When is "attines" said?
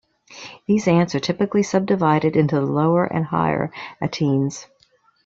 4.01-4.65